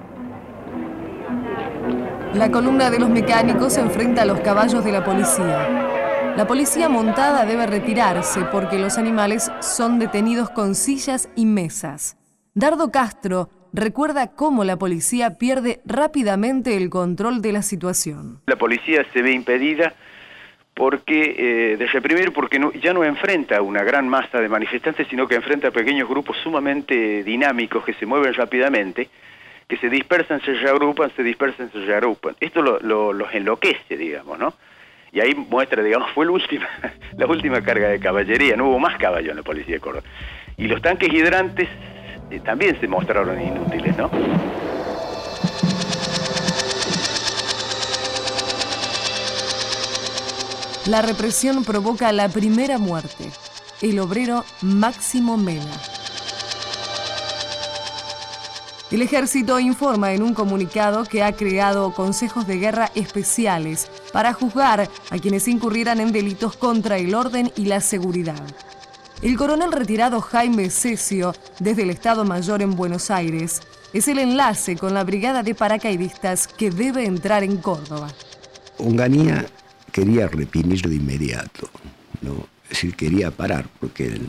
La 2.35 2.49
columna 2.49 2.91
de 2.91 3.01
los 3.01 3.11
mecánicos 3.11 3.73
se 3.73 3.81
enfrenta 3.81 4.23
a 4.23 4.25
los 4.25 4.39
caballos 4.41 4.85
de 4.85 4.93
la 4.93 5.05
policía. 5.05 6.35
La 6.37 6.47
policía 6.47 6.89
montada 6.89 7.45
debe 7.45 7.67
retirarse 7.67 8.43
porque 8.53 8.79
los 8.79 8.99
animales 8.99 9.51
son 9.61 9.99
detenidos 9.99 10.49
con 10.49 10.77
sillas 10.77 11.29
y 11.35 11.45
mesas. 11.45 12.17
Dardo 12.55 12.93
Castro 12.93 13.51
recuerda 13.73 14.29
cómo 14.29 14.63
la 14.63 14.79
policía 14.79 15.39
pierde 15.39 15.81
rápidamente 15.85 16.77
el 16.77 16.89
control 16.89 17.43
de 17.43 17.53
la 17.53 17.63
situación. 17.63 18.41
La 18.47 18.57
policía 18.57 19.05
se 19.13 19.23
ve 19.23 19.33
impedida 19.33 19.93
porque 20.73 21.35
eh, 21.73 21.77
de 21.79 22.31
porque 22.31 22.61
ya 22.81 22.93
no 22.93 23.03
enfrenta 23.03 23.61
una 23.61 23.83
gran 23.83 24.09
masa 24.09 24.41
de 24.41 24.49
manifestantes, 24.49 25.09
sino 25.09 25.27
que 25.27 25.35
enfrenta 25.35 25.69
a 25.69 25.73
pequeños 25.73 26.09
grupos 26.09 26.37
sumamente 26.45 27.25
dinámicos 27.25 27.85
que 27.85 27.93
se 27.95 28.07
mueven 28.07 28.35
rápidamente 28.35 29.11
que 29.71 29.77
se 29.77 29.89
dispersan, 29.89 30.43
se 30.43 30.53
reagrupan, 30.55 31.13
se 31.15 31.23
dispersan, 31.23 31.71
se 31.71 31.79
reagrupan. 31.87 32.35
Esto 32.41 32.61
lo, 32.61 33.13
los 33.13 33.33
enloquece, 33.33 33.97
digamos, 33.97 34.37
¿no? 34.37 34.53
Y 35.13 35.21
ahí 35.21 35.33
muestra, 35.33 35.81
digamos, 35.81 36.11
fue 36.11 36.27
la 36.27 36.33
última, 36.33 36.69
la 37.17 37.27
última 37.27 37.63
carga 37.63 37.89
de 37.89 38.01
caballería, 38.01 38.57
no 38.57 38.67
hubo 38.67 38.81
más 38.81 38.99
caballo 38.99 39.31
en 39.31 39.37
la 39.37 39.45
policía 39.45 39.77
de 39.77 39.81
Córdoba. 39.81 40.03
Y 40.57 40.67
los 40.67 40.83
tanques 40.83 41.13
hidrantes 41.13 41.69
eh, 42.33 42.41
también 42.41 42.81
se 42.81 42.89
mostraron 42.89 43.41
inútiles, 43.41 43.97
¿no? 43.97 44.11
La 50.87 51.01
represión 51.03 51.65
provoca 51.65 52.11
la 52.11 52.29
primera 52.29 52.79
muerte. 52.79 53.31
el 53.83 54.01
obrero 54.01 54.45
Máximo 54.63 55.37
Mena. 55.37 56.00
El 58.91 59.03
ejército 59.03 59.61
informa 59.61 60.15
en 60.15 60.23
un 60.23 60.35
comunicado 60.35 61.05
que 61.05 61.23
ha 61.23 61.33
creado 61.33 61.93
consejos 61.93 62.49
de 62.49 62.59
guerra 62.59 62.91
especiales 62.97 63.89
para 64.13 64.33
juzgar 64.33 64.89
a 65.11 65.19
quienes 65.19 65.47
incurrieran 65.47 66.01
en 66.01 66.11
delitos 66.11 66.57
contra 66.57 66.99
el 66.99 67.15
orden 67.15 67.53
y 67.57 67.67
la 67.67 67.81
seguridad. 67.81 68.43
El 69.23 69.37
coronel 69.37 69.71
retirado 69.71 70.21
Jaime 70.21 70.71
Cesio, 70.71 71.33
desde 71.61 71.83
el 71.83 71.91
Estado 71.91 72.25
Mayor 72.25 72.63
en 72.63 72.75
Buenos 72.75 73.13
Aires, 73.13 73.61
es 73.93 74.09
el 74.09 74.19
enlace 74.19 74.77
con 74.77 74.93
la 74.93 75.05
brigada 75.05 75.45
de 75.45 75.55
paracaidistas 75.55 76.49
que 76.49 76.71
debe 76.71 77.05
entrar 77.05 77.45
en 77.45 77.59
Córdoba. 77.59 78.09
Onganía 78.79 79.47
quería 79.93 80.27
reprimir 80.27 80.83
de 80.83 80.97
inmediato, 80.97 81.71
¿no? 82.23 82.47
es 82.65 82.71
decir, 82.71 82.97
quería 82.97 83.31
parar, 83.31 83.67
porque 83.79 84.21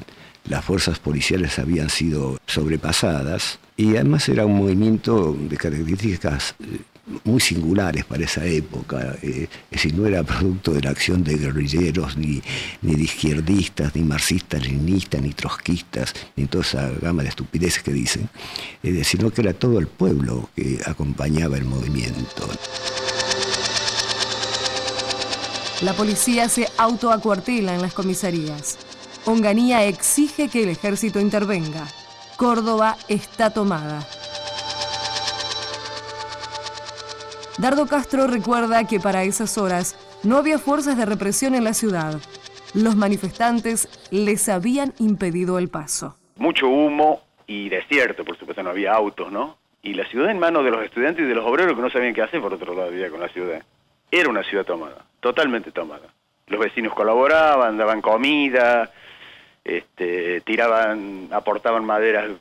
las 0.46 0.64
fuerzas 0.64 1.00
policiales 1.00 1.58
habían 1.58 1.90
sido 1.90 2.38
sobrepasadas 2.46 3.58
y 3.82 3.96
además 3.96 4.30
era 4.30 4.46
un 4.46 4.58
movimiento 4.58 5.36
de 5.50 5.58
características 5.58 6.54
eh, 6.60 6.82
muy 7.24 7.42
singulares 7.42 8.06
para 8.06 8.24
esa 8.24 8.46
época. 8.46 9.18
Eh, 9.24 9.48
es 9.72 9.72
decir, 9.72 9.96
no 9.96 10.06
era 10.06 10.22
producto 10.24 10.72
de 10.72 10.82
la 10.82 10.92
acción 10.92 11.24
de 11.24 11.36
guerrilleros, 11.36 12.16
ni, 12.16 12.44
ni 12.84 12.94
de 12.94 13.02
izquierdistas, 13.02 13.96
ni 13.96 14.04
marxistas, 14.04 14.62
leninistas, 14.62 15.20
ni 15.20 15.34
trotskistas, 15.34 16.14
ni 16.36 16.46
toda 16.46 16.64
esa 16.64 16.92
gama 17.02 17.24
de 17.24 17.30
estupideces 17.30 17.82
que 17.82 17.92
dicen, 17.92 18.30
eh, 18.84 19.04
sino 19.04 19.32
que 19.32 19.42
era 19.42 19.54
todo 19.54 19.80
el 19.80 19.88
pueblo 19.88 20.52
que 20.56 20.80
acompañaba 20.86 21.58
el 21.58 21.66
movimiento. 21.66 22.48
La 25.82 25.94
policía 25.94 26.48
se 26.50 26.68
autoacuartela 26.78 27.74
en 27.74 27.82
las 27.82 27.96
comisarías. 27.96 28.78
Onganía 29.26 29.86
exige 29.86 30.50
que 30.50 30.62
el 30.62 30.70
ejército 30.70 31.20
intervenga. 31.20 31.88
Córdoba 32.42 32.96
está 33.08 33.54
tomada. 33.54 34.00
Dardo 37.60 37.86
Castro 37.86 38.26
recuerda 38.26 38.88
que 38.88 39.00
para 39.00 39.22
esas 39.26 39.60
horas 39.60 39.96
no 40.24 40.38
había 40.38 40.58
fuerzas 40.58 40.98
de 40.98 41.06
represión 41.06 41.54
en 41.54 41.64
la 41.64 41.76
ciudad. 41.76 42.20
Los 42.74 42.96
manifestantes 42.96 43.88
les 44.10 44.50
habían 44.50 44.92
impedido 44.98 45.60
el 45.60 45.70
paso. 45.70 46.18
Mucho 46.38 46.68
humo 46.68 47.22
y 47.46 47.70
desierto, 47.70 48.26
por 48.26 48.36
supuesto, 48.40 48.64
no 48.64 48.72
había 48.72 48.94
autos, 48.94 49.32
¿no? 49.32 49.58
Y 49.84 49.94
la 49.94 50.08
ciudad 50.08 50.32
en 50.32 50.40
manos 50.40 50.66
de 50.66 50.72
los 50.72 50.84
estudiantes 50.84 51.24
y 51.24 51.28
de 51.28 51.36
los 51.36 51.46
obreros 51.46 51.76
que 51.76 51.82
no 51.84 51.92
sabían 51.92 52.16
qué 52.16 52.24
hacer 52.24 52.42
por 52.42 52.56
otro 52.56 52.74
lado 52.74 52.90
con 53.12 53.20
la 53.20 53.30
ciudad. 53.30 53.62
Era 54.10 54.30
una 54.30 54.42
ciudad 54.42 54.66
tomada, 54.66 55.06
totalmente 55.20 55.72
tomada. 55.72 56.08
Los 56.48 56.60
vecinos 56.60 56.96
colaboraban, 56.96 57.78
daban 57.78 58.02
comida, 58.02 58.90
este, 59.64 60.42
tiraban, 60.42 61.28
aportaban 61.32 61.86
maderas, 61.86 62.32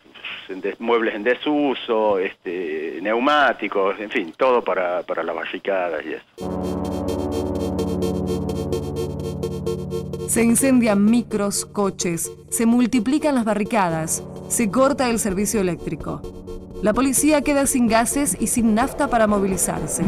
muebles 0.79 1.15
en 1.15 1.23
desuso, 1.23 2.19
este, 2.19 2.99
neumáticos, 3.03 3.99
en 4.01 4.11
fin, 4.11 4.33
todo 4.37 4.63
para, 4.63 5.03
para 5.03 5.23
las 5.23 5.35
barricadas 5.35 6.05
y 6.05 6.15
eso. 6.15 6.25
Se 10.29 10.45
incendian 10.45 11.05
micros, 11.05 11.67
coches, 11.67 12.31
se 12.51 12.65
multiplican 12.65 13.35
las 13.35 13.45
barricadas, 13.45 14.23
se 14.49 14.71
corta 14.71 15.11
el 15.11 15.19
servicio 15.19 15.61
eléctrico. 15.61 16.23
La 16.83 16.95
policía 16.95 17.43
queda 17.43 17.67
sin 17.67 17.89
gases 17.89 18.37
y 18.41 18.47
sin 18.47 18.75
nafta 18.75 19.09
para 19.09 19.27
movilizarse. 19.27 20.05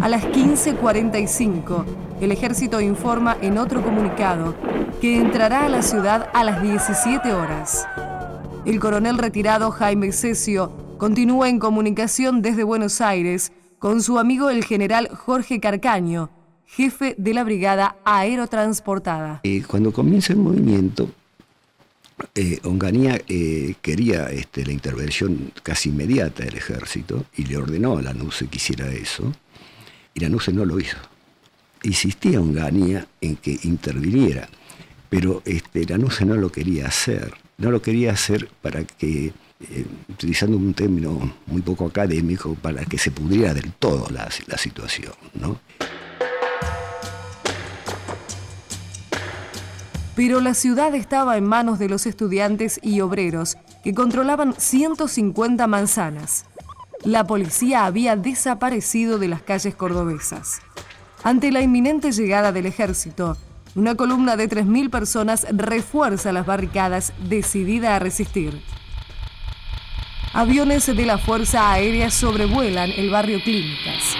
A 0.00 0.08
las 0.08 0.24
15.45, 0.24 1.84
el 2.20 2.32
ejército 2.32 2.80
informa 2.80 3.36
en 3.42 3.58
otro 3.58 3.82
comunicado 3.82 4.54
que 5.00 5.18
entrará 5.18 5.66
a 5.66 5.68
la 5.68 5.82
ciudad 5.82 6.30
a 6.32 6.44
las 6.44 6.62
17 6.62 7.32
horas. 7.32 7.86
El 8.64 8.80
coronel 8.80 9.18
retirado 9.18 9.70
Jaime 9.70 10.12
Cesio 10.12 10.72
continúa 10.98 11.48
en 11.48 11.58
comunicación 11.58 12.42
desde 12.42 12.64
Buenos 12.64 13.00
Aires 13.00 13.52
con 13.78 14.02
su 14.02 14.18
amigo 14.18 14.50
el 14.50 14.64
general 14.64 15.08
Jorge 15.08 15.60
Carcaño, 15.60 16.30
jefe 16.64 17.14
de 17.18 17.34
la 17.34 17.44
brigada 17.44 17.96
aerotransportada. 18.04 19.42
Cuando 19.68 19.92
comienza 19.92 20.32
el 20.32 20.38
movimiento, 20.38 21.10
eh, 22.34 22.58
Onganía 22.64 23.20
eh, 23.28 23.74
quería 23.82 24.30
este, 24.30 24.64
la 24.64 24.72
intervención 24.72 25.52
casi 25.62 25.90
inmediata 25.90 26.44
del 26.44 26.56
ejército 26.56 27.26
y 27.36 27.44
le 27.44 27.58
ordenó 27.58 27.98
a 27.98 28.02
la 28.02 28.14
NUCE 28.14 28.48
que 28.48 28.56
hiciera 28.56 28.90
eso 28.90 29.32
y 30.14 30.20
la 30.20 30.30
NUCE 30.30 30.52
no 30.52 30.64
lo 30.64 30.80
hizo. 30.80 30.96
Insistía 31.86 32.40
Onganía 32.40 33.06
en 33.20 33.36
que 33.36 33.58
interviniera, 33.62 34.48
pero 35.08 35.42
este, 35.44 35.84
la 35.86 35.98
NUCE 35.98 36.24
no 36.24 36.34
lo 36.34 36.50
quería 36.50 36.88
hacer. 36.88 37.34
No 37.58 37.70
lo 37.70 37.80
quería 37.80 38.12
hacer 38.12 38.48
para 38.60 38.84
que, 38.84 39.32
eh, 39.60 39.86
utilizando 40.08 40.56
un 40.56 40.74
término 40.74 41.36
muy 41.46 41.62
poco 41.62 41.86
académico, 41.86 42.54
para 42.54 42.84
que 42.84 42.98
se 42.98 43.10
pudriera 43.10 43.54
del 43.54 43.72
todo 43.72 44.08
la, 44.10 44.28
la 44.46 44.58
situación. 44.58 45.12
¿no? 45.34 45.60
Pero 50.16 50.40
la 50.40 50.54
ciudad 50.54 50.94
estaba 50.94 51.36
en 51.36 51.44
manos 51.44 51.78
de 51.78 51.88
los 51.88 52.06
estudiantes 52.06 52.80
y 52.82 53.00
obreros 53.00 53.56
que 53.84 53.94
controlaban 53.94 54.54
150 54.58 55.66
manzanas 55.66 56.46
la 57.06 57.24
policía 57.24 57.86
había 57.86 58.16
desaparecido 58.16 59.18
de 59.18 59.28
las 59.28 59.42
calles 59.42 59.76
cordobesas. 59.76 60.60
Ante 61.26 61.50
la 61.50 61.60
inminente 61.60 62.12
llegada 62.12 62.52
del 62.52 62.66
ejército, 62.66 63.36
una 63.74 63.96
columna 63.96 64.36
de 64.36 64.48
3.000 64.48 64.90
personas 64.90 65.44
refuerza 65.50 66.30
las 66.30 66.46
barricadas 66.46 67.12
decidida 67.28 67.96
a 67.96 67.98
resistir. 67.98 68.60
Aviones 70.32 70.86
de 70.86 71.04
la 71.04 71.18
Fuerza 71.18 71.72
Aérea 71.72 72.12
sobrevuelan 72.12 72.92
el 72.92 73.10
barrio 73.10 73.40
Clínicas. 73.42 74.14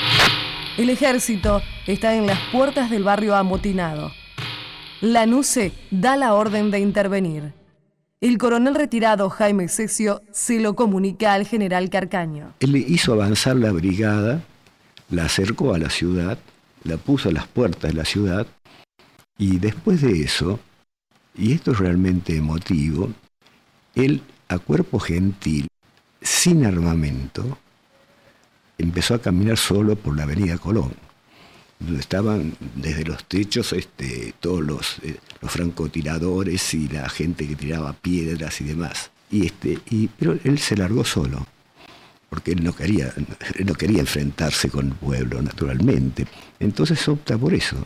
El 0.76 0.90
ejército 0.90 1.62
está 1.86 2.16
en 2.16 2.26
las 2.26 2.40
puertas 2.50 2.90
del 2.90 3.04
barrio 3.04 3.36
amotinado. 3.36 4.10
La 5.00 5.26
NUCE 5.26 5.74
da 5.92 6.16
la 6.16 6.34
orden 6.34 6.72
de 6.72 6.80
intervenir. 6.80 7.52
El 8.20 8.36
coronel 8.36 8.74
retirado 8.74 9.30
Jaime 9.30 9.68
Cesio 9.68 10.22
se 10.32 10.58
lo 10.58 10.74
comunica 10.74 11.34
al 11.34 11.46
general 11.46 11.88
Carcaño. 11.88 12.54
Él 12.58 12.74
hizo 12.74 13.12
avanzar 13.12 13.54
la 13.54 13.70
brigada, 13.70 14.42
la 15.08 15.26
acercó 15.26 15.72
a 15.72 15.78
la 15.78 15.88
ciudad, 15.88 16.36
la 16.86 16.96
puso 16.96 17.28
a 17.28 17.32
las 17.32 17.46
puertas 17.46 17.90
de 17.90 17.96
la 17.96 18.04
ciudad 18.04 18.46
y 19.38 19.58
después 19.58 20.00
de 20.00 20.22
eso, 20.22 20.60
y 21.36 21.52
esto 21.52 21.72
es 21.72 21.78
realmente 21.78 22.36
emotivo, 22.36 23.12
él 23.94 24.22
a 24.48 24.58
cuerpo 24.58 24.98
gentil, 24.98 25.68
sin 26.20 26.64
armamento, 26.64 27.58
empezó 28.78 29.14
a 29.14 29.20
caminar 29.20 29.56
solo 29.56 29.96
por 29.96 30.16
la 30.16 30.22
avenida 30.22 30.58
Colón 30.58 30.92
donde 31.78 32.00
estaban 32.00 32.56
desde 32.74 33.04
los 33.04 33.24
techos 33.24 33.72
este, 33.72 34.34
todos 34.40 34.62
los, 34.62 34.98
eh, 35.02 35.16
los, 35.40 35.50
francotiradores 35.50 36.74
y 36.74 36.88
la 36.88 37.08
gente 37.08 37.46
que 37.46 37.56
tiraba 37.56 37.92
piedras 37.92 38.60
y 38.60 38.64
demás. 38.64 39.10
Y 39.30 39.46
este, 39.46 39.78
y, 39.90 40.08
pero 40.08 40.38
él 40.44 40.58
se 40.58 40.76
largó 40.76 41.04
solo, 41.04 41.46
porque 42.28 42.52
él 42.52 42.64
no 42.64 42.74
quería, 42.74 43.12
no 43.64 43.74
quería 43.74 44.00
enfrentarse 44.00 44.68
con 44.70 44.86
el 44.86 44.94
pueblo, 44.94 45.42
naturalmente. 45.42 46.26
Entonces 46.58 47.06
opta 47.08 47.38
por 47.38 47.54
eso. 47.54 47.76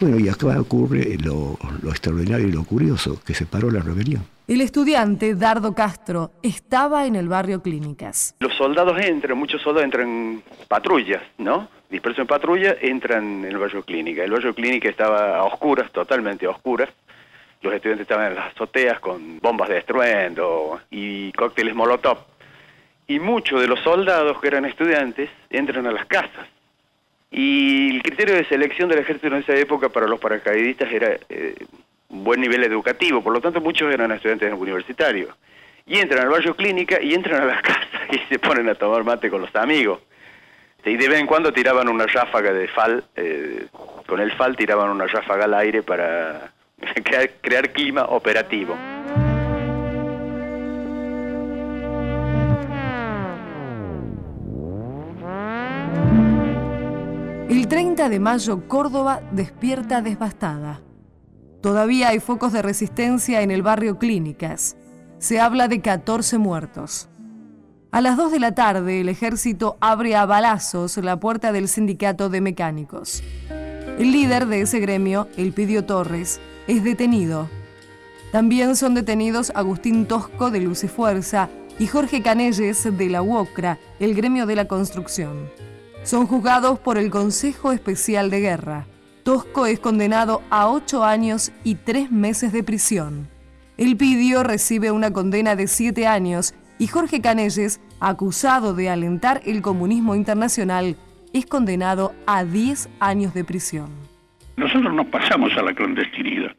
Bueno, 0.00 0.18
y 0.18 0.28
acá 0.28 0.60
ocurre 0.60 1.16
lo, 1.18 1.58
lo 1.82 1.90
extraordinario 1.90 2.46
y 2.46 2.52
lo 2.52 2.64
curioso, 2.64 3.20
que 3.24 3.34
se 3.34 3.46
paró 3.46 3.70
la 3.70 3.80
rebelión. 3.80 4.24
El 4.46 4.60
estudiante 4.60 5.34
Dardo 5.34 5.74
Castro 5.74 6.30
estaba 6.42 7.06
en 7.06 7.16
el 7.16 7.28
barrio 7.28 7.62
Clínicas. 7.62 8.34
Los 8.38 8.54
soldados 8.54 8.98
entran, 8.98 9.36
muchos 9.36 9.60
soldados 9.60 9.84
entran 9.84 10.08
en 10.08 10.42
patrullas, 10.68 11.22
¿no? 11.36 11.68
Dispersos 11.90 12.20
en 12.20 12.26
patrulla, 12.26 12.76
entran 12.80 13.24
en 13.24 13.44
el 13.44 13.58
barrio 13.58 13.82
Clínica. 13.82 14.22
El 14.22 14.30
barrio 14.30 14.54
Clínica 14.54 14.88
estaba 14.88 15.36
a 15.36 15.44
oscuras, 15.44 15.90
totalmente 15.90 16.46
a 16.46 16.50
oscuras. 16.50 16.88
Los 17.60 17.74
estudiantes 17.74 18.04
estaban 18.04 18.28
en 18.28 18.36
las 18.36 18.54
azoteas 18.54 19.00
con 19.00 19.38
bombas 19.40 19.68
de 19.68 19.78
estruendo 19.78 20.80
y 20.90 21.32
cócteles 21.32 21.74
molotov. 21.74 22.18
Y 23.08 23.18
muchos 23.18 23.60
de 23.60 23.66
los 23.66 23.80
soldados 23.80 24.38
que 24.38 24.48
eran 24.48 24.66
estudiantes 24.66 25.30
entran 25.50 25.86
a 25.86 25.92
las 25.92 26.06
casas. 26.06 26.46
Y 27.30 27.96
el 27.96 28.02
criterio 28.02 28.34
de 28.34 28.44
selección 28.44 28.88
del 28.88 29.00
ejército 29.00 29.28
en 29.28 29.42
esa 29.42 29.54
época 29.56 29.88
para 29.88 30.06
los 30.06 30.20
paracaidistas 30.20 30.92
era 30.92 31.18
eh, 31.28 31.54
un 32.10 32.22
buen 32.22 32.40
nivel 32.40 32.62
educativo, 32.64 33.22
por 33.22 33.32
lo 33.32 33.40
tanto 33.40 33.60
muchos 33.60 33.92
eran 33.92 34.12
estudiantes 34.12 34.52
universitarios. 34.52 35.34
Y 35.86 35.98
entran 35.98 36.24
al 36.24 36.28
barrio 36.28 36.54
clínica 36.54 37.00
y 37.00 37.14
entran 37.14 37.42
a 37.42 37.46
las 37.46 37.62
casas 37.62 38.02
y 38.12 38.18
se 38.28 38.38
ponen 38.38 38.68
a 38.68 38.74
tomar 38.74 39.04
mate 39.04 39.30
con 39.30 39.40
los 39.40 39.54
amigos. 39.56 40.00
Y 40.84 40.96
de 40.96 41.08
vez 41.08 41.18
en 41.18 41.26
cuando 41.26 41.52
tiraban 41.52 41.88
una 41.88 42.06
ráfaga 42.06 42.52
de 42.52 42.68
fal, 42.68 43.04
eh, 43.16 43.66
con 44.06 44.20
el 44.20 44.32
fal 44.32 44.56
tiraban 44.56 44.90
una 44.90 45.06
ráfaga 45.06 45.44
al 45.44 45.54
aire 45.54 45.82
para 45.82 46.52
crear, 47.04 47.30
crear 47.40 47.72
clima 47.72 48.04
operativo. 48.04 48.76
El 57.68 57.74
30 57.74 58.08
de 58.08 58.18
mayo 58.18 58.66
Córdoba 58.66 59.20
despierta 59.30 60.00
devastada. 60.00 60.80
Todavía 61.60 62.08
hay 62.08 62.18
focos 62.18 62.54
de 62.54 62.62
resistencia 62.62 63.42
en 63.42 63.50
el 63.50 63.60
barrio 63.60 63.98
Clínicas. 63.98 64.74
Se 65.18 65.38
habla 65.38 65.68
de 65.68 65.82
14 65.82 66.38
muertos. 66.38 67.10
A 67.90 68.00
las 68.00 68.16
2 68.16 68.32
de 68.32 68.40
la 68.40 68.54
tarde, 68.54 69.02
el 69.02 69.10
ejército 69.10 69.76
abre 69.82 70.16
a 70.16 70.24
balazos 70.24 70.96
la 70.96 71.20
puerta 71.20 71.52
del 71.52 71.68
sindicato 71.68 72.30
de 72.30 72.40
mecánicos. 72.40 73.22
El 73.98 74.12
líder 74.12 74.46
de 74.46 74.62
ese 74.62 74.80
gremio, 74.80 75.28
Elpidio 75.36 75.84
Torres, 75.84 76.40
es 76.68 76.82
detenido. 76.82 77.50
También 78.32 78.76
son 78.76 78.94
detenidos 78.94 79.52
Agustín 79.54 80.06
Tosco 80.06 80.50
de 80.50 80.60
Luz 80.60 80.84
y 80.84 80.88
Fuerza 80.88 81.50
y 81.78 81.86
Jorge 81.86 82.22
Canelles 82.22 82.82
de 82.96 83.10
la 83.10 83.20
UOCRA, 83.20 83.78
el 84.00 84.14
gremio 84.14 84.46
de 84.46 84.56
la 84.56 84.66
construcción. 84.66 85.67
Son 86.02 86.26
juzgados 86.26 86.78
por 86.78 86.98
el 86.98 87.10
Consejo 87.10 87.72
Especial 87.72 88.30
de 88.30 88.40
Guerra. 88.40 88.86
Tosco 89.24 89.66
es 89.66 89.78
condenado 89.78 90.42
a 90.50 90.68
ocho 90.68 91.04
años 91.04 91.52
y 91.64 91.74
tres 91.74 92.10
meses 92.10 92.52
de 92.52 92.62
prisión. 92.62 93.28
Elpidio 93.76 94.42
recibe 94.42 94.90
una 94.90 95.12
condena 95.12 95.54
de 95.54 95.66
siete 95.66 96.06
años 96.06 96.54
y 96.78 96.86
Jorge 96.86 97.20
Canelles, 97.20 97.80
acusado 98.00 98.74
de 98.74 98.88
alentar 98.88 99.40
el 99.44 99.62
comunismo 99.62 100.14
internacional, 100.14 100.96
es 101.32 101.44
condenado 101.46 102.12
a 102.26 102.44
10 102.44 102.88
años 103.00 103.34
de 103.34 103.44
prisión. 103.44 103.90
Nosotros 104.56 104.94
nos 104.94 105.06
pasamos 105.06 105.52
a 105.56 105.62
la 105.62 105.74
clandestinidad 105.74 106.52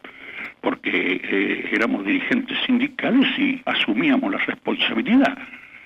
porque 0.61 1.21
eh, 1.23 1.69
éramos 1.71 2.05
dirigentes 2.05 2.57
sindicales 2.65 3.27
y 3.37 3.61
asumíamos 3.65 4.31
la 4.31 4.37
responsabilidad. 4.39 5.37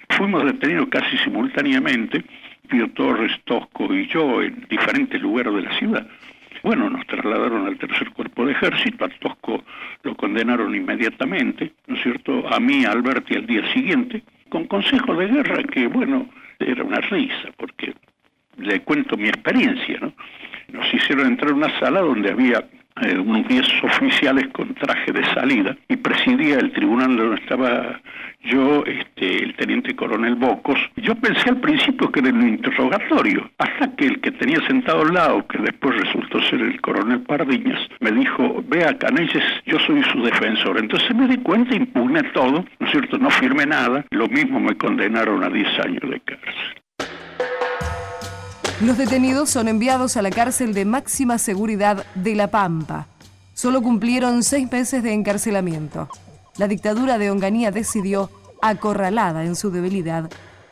Fuimos 0.10 0.44
detenidos 0.46 0.90
casi 0.90 1.18
simultáneamente, 1.20 2.24
Torres, 2.94 3.32
Tosco 3.46 3.94
y 3.94 4.08
yo, 4.08 4.42
en 4.42 4.66
diferentes 4.70 5.22
lugares 5.22 5.54
de 5.54 5.62
la 5.62 5.78
ciudad. 5.78 6.08
Bueno, 6.64 6.90
nos 6.90 7.06
trasladaron 7.08 7.68
al 7.68 7.78
tercer 7.78 8.10
cuerpo 8.12 8.46
de 8.46 8.54
ejército, 8.54 9.06
a 9.06 9.10
Tosco 9.10 9.64
lo 10.04 10.16
condenaron 10.16 10.74
inmediatamente, 10.74 11.74
¿no 11.88 11.96
es 11.96 12.04
cierto? 12.04 12.48
A 12.48 12.60
mí, 12.60 12.86
a 12.86 12.92
Alberti, 12.92 13.36
al 13.36 13.46
día 13.46 13.70
siguiente, 13.74 14.24
con 14.50 14.68
consejo 14.68 15.14
de 15.16 15.28
guerra 15.28 15.64
que, 15.64 15.88
bueno, 15.88 16.30
era 16.60 16.84
una 16.84 17.02
risa, 17.02 17.50
porque 17.58 17.94
le 18.58 18.80
cuento 18.82 19.18
mi 19.18 19.28
experiencia, 19.28 20.00
¿no? 20.00 20.14
Nos 20.72 20.94
hicieron 20.94 21.28
entrar 21.28 21.52
a 21.52 21.56
una 21.56 21.80
sala 21.80 22.02
donde 22.02 22.32
había 22.32 22.64
eh, 23.02 23.18
unos 23.18 23.48
10 23.48 23.84
oficiales 23.84 24.48
con 24.54 24.74
traje 24.76 25.12
de 25.12 25.26
salida 25.34 25.76
y 25.88 25.96
presidía 25.98 26.60
el 26.60 26.72
tribunal 26.72 27.16
donde 27.18 27.42
estaba 27.42 28.00
yo, 28.44 28.84
este, 28.86 29.44
el 29.44 29.56
teniente 29.56 29.96
coronel 29.96 30.36
Bocos. 30.36 30.80
Yo 30.98 31.16
pensé 31.16 31.50
al 31.50 31.62
principio 31.62 32.12
que 32.12 32.20
era 32.20 32.30
un 32.30 32.48
interrogatorio, 32.48 33.50
hasta 33.58 33.96
que 33.96 34.06
el 34.06 34.22
que 34.22 34.32
tenía 34.32 34.60
sentado 34.68 35.02
al 35.02 35.14
lado, 35.14 35.48
que 35.48 35.60
después 35.60 35.96
resultó 35.98 36.42
ser 36.44 36.62
el 36.62 36.80
coronel 36.82 37.22
Pardiñas, 37.22 37.80
me 38.02 38.12
dijo, 38.12 38.64
vea 38.68 38.98
Canelles, 38.98 39.44
yo 39.66 39.80
soy 39.80 40.04
su 40.12 40.22
defensor. 40.22 40.78
Entonces 40.78 41.16
me 41.16 41.28
di 41.28 41.38
cuenta, 41.38 41.76
impugné 41.76 42.24
todo, 42.34 42.66
¿no 42.80 42.88
cierto? 42.92 43.18
No 43.18 43.30
firmé 43.30 43.66
nada, 43.66 44.06
lo 44.12 44.28
mismo 44.28 44.60
me 44.60 44.76
condenaron 44.76 45.44
a 45.44 45.50
10 45.50 45.80
años 45.80 46.10
de 46.10 46.20
cárcel. 46.20 46.83
Los 48.82 48.98
detenidos 48.98 49.52
son 49.52 49.68
enviados 49.68 50.18
a 50.18 50.22
la 50.22 50.32
cárcel 50.32 50.74
de 50.74 50.84
máxima 50.84 51.38
seguridad 51.38 52.06
de 52.16 52.36
La 52.36 52.48
Pampa. 52.48 53.08
Solo 53.54 53.82
cumplieron 53.82 54.42
seis 54.44 54.70
meses 54.72 55.04
de 55.04 55.14
encarcelamiento. 55.14 56.10
La 56.58 56.68
dictadura 56.68 57.18
de 57.18 57.30
Onganía 57.30 57.72
decidió, 57.72 58.32
acorralada 58.62 59.46
en 59.46 59.56
su 59.56 59.70
debilidad, 59.70 60.30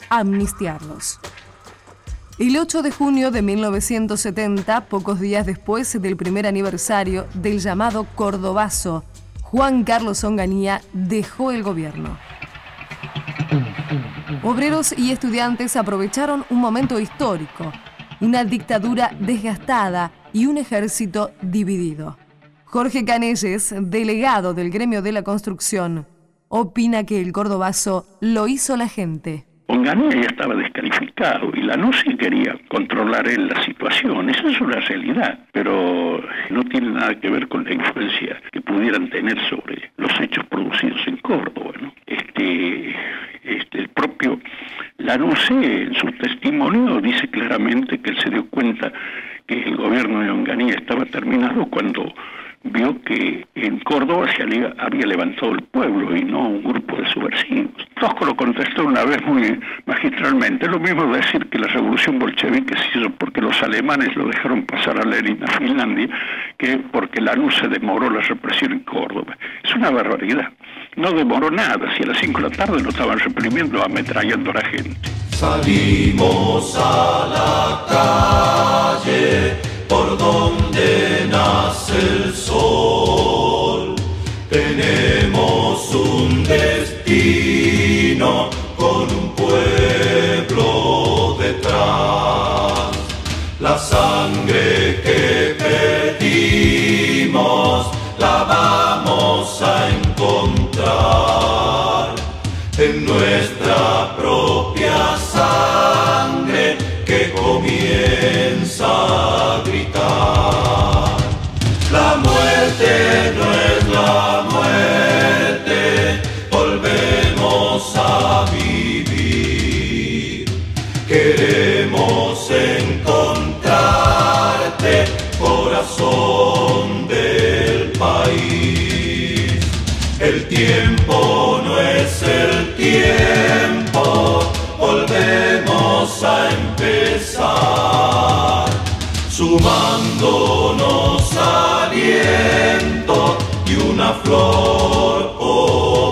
amnistiarlos. 0.10 1.20
El 2.40 2.58
8 2.58 2.82
de 2.82 2.92
junio 2.92 3.30
de 3.30 3.44
1970, 3.44 4.86
pocos 4.86 5.20
días 5.20 5.46
después 5.46 6.02
del 6.02 6.18
primer 6.18 6.48
aniversario 6.48 7.28
del 7.36 7.60
llamado 7.60 8.08
Cordobazo, 8.16 9.04
Juan 9.44 9.84
Carlos 9.84 10.24
Onganía 10.24 10.82
dejó 10.92 11.52
el 11.52 11.62
gobierno. 11.62 12.18
Obreros 14.44 14.92
y 14.98 15.12
estudiantes 15.12 15.76
aprovecharon 15.76 16.46
un 16.50 16.58
momento 16.58 17.00
histórico 17.00 17.72
una 18.22 18.46
dictadura 18.46 19.12
desgastada 19.20 20.12
y 20.32 20.46
un 20.46 20.58
ejército 20.58 21.32
dividido. 21.42 22.18
Jorge 22.66 23.04
Canelles, 23.04 23.76
delegado 23.78 24.54
del 24.54 24.70
gremio 24.70 25.02
de 25.02 25.12
la 25.12 25.24
construcción, 25.24 26.06
opina 26.48 27.04
que 27.04 27.20
el 27.20 27.34
cordobazo 27.34 28.06
lo 28.22 28.48
hizo 28.48 28.78
la 28.78 28.88
gente. 28.88 29.46
Onganía 29.68 30.22
ya 30.22 30.28
estaba 30.28 30.56
descalificado 30.56 31.52
y 31.56 31.62
la 31.62 31.78
NUCI 31.78 32.18
quería 32.18 32.58
controlar 32.70 33.28
en 33.30 33.48
la 33.48 33.64
situación. 33.64 34.30
Esa 34.30 34.50
es 34.50 34.62
una 34.62 34.80
realidad, 34.80 35.40
pero 35.54 36.22
no 36.50 36.64
tiene 36.66 36.92
nada 36.92 37.20
que 37.20 37.30
ver 37.30 37.48
con 37.48 37.64
la 37.64 37.74
influencia 37.74 38.42
que 38.52 38.62
pudieran 38.62 39.10
tener 39.10 39.38
sobre 39.50 39.92
los 39.98 40.12
hechos 40.20 40.46
producidos 40.48 41.00
en 41.08 41.18
Córdoba. 41.18 41.72
Este, 42.06 42.32
este, 42.42 42.96
Lanusse, 45.04 45.84
en 45.84 45.94
su 45.96 46.12
testimonio, 46.14 47.02
dice 47.02 47.28
claramente 47.30 48.00
que 48.00 48.12
él 48.12 48.18
se 48.22 48.30
dio 48.30 48.46
cuenta 48.48 48.92
que 49.48 49.62
el 49.64 49.76
gobierno 49.76 50.22
de 50.22 50.30
Onganía 50.30 50.76
estaba 50.76 51.06
terminado 51.06 51.66
cuando 51.68 52.14
vio 52.64 53.02
que 53.04 53.46
en 53.56 53.80
Córdoba 53.80 54.28
se 54.36 54.44
había, 54.44 54.74
levantado 55.06 55.54
el 55.54 55.64
pueblo 55.64 56.16
y 56.16 56.24
no 56.24 56.48
un 56.48 56.64
grupo 56.64 56.96
de 56.96 57.10
subversivos. 57.10 57.72
Tosco 58.00 58.26
lo 58.26 58.36
contestó 58.36 58.86
una 58.86 59.04
vez 59.04 59.22
muy 59.26 59.60
magistralmente, 59.86 60.68
lo 60.68 60.80
mismo 60.80 61.14
decir 61.14 61.48
que 61.50 61.60
la 61.60 61.68
revolución 61.68 62.20
bolchevique 62.20 62.76
se 62.78 63.00
hizo 63.00 63.10
porque 63.12 63.42
los 63.42 63.62
alemanes 63.64 64.16
lo 64.16 64.28
dejaron 64.28 64.66
pasar 64.66 65.00
a 65.00 65.04
Lenin 65.04 65.44
a 65.44 65.48
Finlandia, 65.58 66.10
que 66.58 66.78
porque 66.92 67.22
la 67.22 67.34
luz 67.34 67.56
se 67.56 67.68
demoró 67.68 68.10
la 68.10 68.22
represión 68.22 68.74
en 68.74 68.80
Córdoba. 68.80 69.38
Es 69.64 69.74
una 69.76 69.90
barbaridad. 69.90 70.50
No 70.96 71.12
demoró 71.12 71.50
nada, 71.50 71.94
si 71.96 72.04
a 72.04 72.08
las 72.08 72.18
5 72.18 72.42
de 72.42 72.50
la 72.50 72.56
tarde 72.56 72.82
lo 72.82 72.90
estaban 72.90 73.18
reprimiendo, 73.18 73.84
ametrallando 73.84 74.52
a 74.52 74.56
la 74.56 74.66
gente. 74.66 74.98
Salimos 75.30 76.76
a 76.78 77.28
la 77.28 79.02
calle 79.08 79.71
por 79.92 80.18
donde 80.18 81.28
nace 81.30 82.00
el 82.00 82.34
sol. 82.34 83.94
Tenemos 84.50 85.94
un 85.94 86.46
destino 86.46 87.41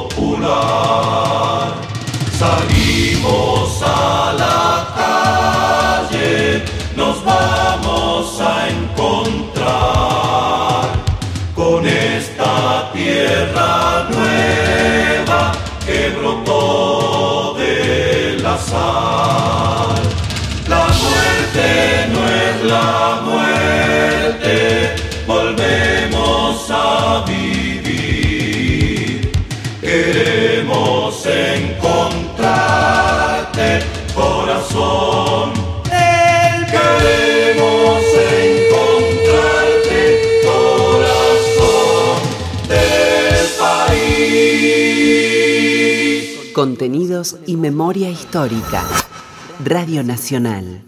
popular. 0.10 0.60
Salimos 2.38 3.82
a 3.82 4.34
la 4.44 4.72
calle, 6.10 6.64
nos 6.96 7.24
vamos 7.24 8.42
a 8.42 8.68
encontrar 8.70 9.70
con 11.56 11.86
esta 11.88 12.92
tierra 12.94 14.08
nueva 14.12 15.52
que 15.86 16.00
brotó 16.18 16.69
corazón. 34.74 35.52
El 35.86 36.66
queremos 36.66 38.04
encontrarte, 38.70 40.02
corazón 40.46 42.20
del 42.68 43.48
país. 43.60 44.60
Contenidos 46.54 47.38
y 47.46 47.58
memoria 47.58 48.10
histórica. 48.10 48.84
Radio 49.64 50.04
Nacional. 50.04 50.84